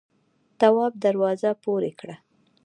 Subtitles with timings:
[0.59, 2.15] تواب دروازه پورې کړه.